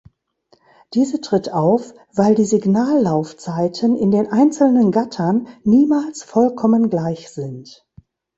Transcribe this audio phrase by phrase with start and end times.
[0.95, 7.85] Diese tritt auf, weil die Signallaufzeiten in den einzelnen Gattern niemals vollkommen gleich sind.